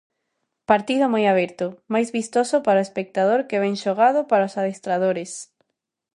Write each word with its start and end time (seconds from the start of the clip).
Partido 0.71 1.05
moi 1.13 1.25
aberto, 1.27 1.67
máis 1.93 2.09
vistoso 2.17 2.55
para 2.65 2.81
o 2.81 2.85
espectador 2.87 3.39
que 3.49 3.61
ben 3.63 3.75
xogado 3.83 4.19
para 4.31 4.47
os 4.49 4.57
adestradores. 4.61 5.31